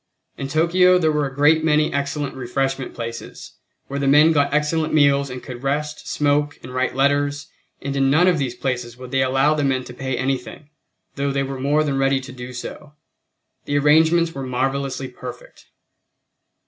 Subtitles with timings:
[0.35, 4.95] In Tokyo there were a great many excellent refreshment places, where the men got excellent
[4.95, 7.45] meals and could rest, smoke, and write letters,
[7.83, 10.71] and in none of these places would they allow the men to pay anything,
[11.17, 12.93] though they were more than ready to do so.
[13.65, 15.67] The arrangements were marvelously perfect.